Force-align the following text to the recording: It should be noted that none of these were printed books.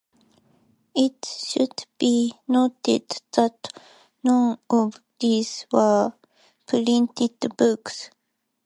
It 0.95 1.25
should 1.27 1.85
be 1.99 2.33
noted 2.47 3.21
that 3.33 3.67
none 4.23 4.57
of 4.67 4.99
these 5.19 5.67
were 5.71 6.13
printed 6.65 7.39
books. 7.55 8.09